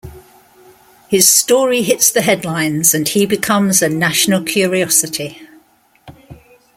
[1.09, 5.47] His story hits the headlines, and he becomes a national curiosity.